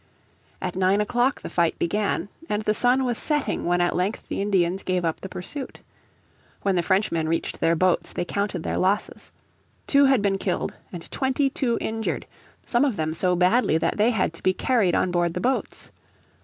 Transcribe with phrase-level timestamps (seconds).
[0.63, 4.41] At nine o'clock the fight began, and the sun was setting when at length the
[4.41, 5.81] Indians gave up the pursuit.
[6.63, 9.31] When the Frenchmen reached their boats they counted their losses.
[9.85, 12.25] Two had been killed, and twenty two injured,
[12.65, 15.91] some of them so badly that they had to be carried on board the boats.